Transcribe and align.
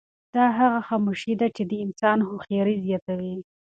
دا 0.35 0.45
هغه 0.59 0.79
خاموشي 0.87 1.33
ده 1.41 1.47
چې 1.55 1.63
د 1.69 1.71
انسان 1.85 2.17
هوښیاري 2.27 2.75
زیاتوي. 2.85 3.35